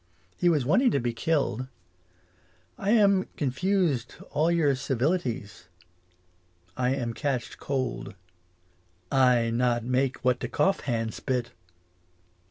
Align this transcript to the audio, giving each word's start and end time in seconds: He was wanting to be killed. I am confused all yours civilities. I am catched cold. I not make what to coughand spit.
He 0.35 0.49
was 0.49 0.65
wanting 0.65 0.89
to 0.89 0.99
be 0.99 1.13
killed. 1.13 1.67
I 2.75 2.89
am 2.89 3.27
confused 3.37 4.15
all 4.31 4.49
yours 4.49 4.81
civilities. 4.81 5.67
I 6.75 6.95
am 6.95 7.13
catched 7.13 7.59
cold. 7.59 8.15
I 9.11 9.51
not 9.51 9.83
make 9.83 10.25
what 10.25 10.39
to 10.39 10.47
coughand 10.49 11.13
spit. 11.13 11.51